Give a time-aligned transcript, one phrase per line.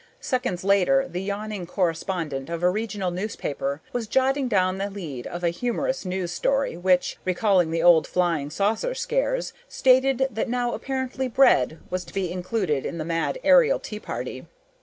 [0.19, 5.43] Seconds later, the yawning correspondent of a regional newspaper was jotting down the lead of
[5.43, 11.27] a humorous news story which, recalling the old flying saucer scares, stated that now apparently
[11.27, 14.47] bread was to be included in the mad aerial tea party.